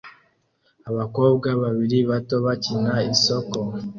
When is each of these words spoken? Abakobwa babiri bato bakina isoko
Abakobwa 0.89 1.49
babiri 1.61 1.97
bato 2.09 2.35
bakina 2.45 2.93
isoko 3.13 3.57